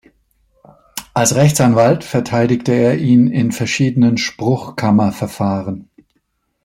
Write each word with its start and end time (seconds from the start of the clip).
Als 1.13 1.35
Rechtsanwalt 1.35 2.03
verteidigte 2.03 2.71
er 2.71 2.97
ihn 2.97 3.27
in 3.27 3.51
verschiedenen 3.51 4.17
Spruchkammerverfahren. 4.17 5.91